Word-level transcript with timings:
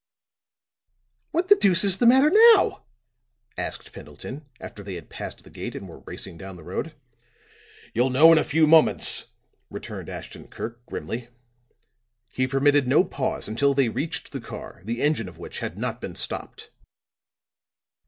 "What 1.29 1.49
the 1.49 1.55
deuce 1.55 1.83
is 1.83 1.99
the 1.99 2.07
matter 2.07 2.31
now?" 2.55 2.85
asked 3.55 3.93
Pendleton, 3.93 4.49
after 4.59 4.81
they 4.81 4.95
had 4.95 5.11
passed 5.11 5.43
the 5.43 5.51
gate 5.51 5.75
and 5.75 5.87
were 5.87 5.99
racing 6.07 6.39
down 6.39 6.55
the 6.55 6.63
road. 6.63 6.95
"You'll 7.93 8.09
know 8.09 8.31
in 8.31 8.39
a 8.39 8.43
few 8.43 8.65
moments," 8.65 9.27
returned 9.69 10.09
Ashton 10.09 10.47
Kirk 10.47 10.83
grimly. 10.87 11.27
He 12.31 12.47
permitted 12.47 12.87
no 12.87 13.03
pause 13.03 13.47
until 13.47 13.75
they 13.75 13.89
reached 13.89 14.31
the 14.31 14.41
car, 14.41 14.81
the 14.85 15.03
engine 15.03 15.29
of 15.29 15.37
which 15.37 15.59
had 15.59 15.77
not 15.77 16.01
been 16.01 16.15
stopped. 16.15 16.71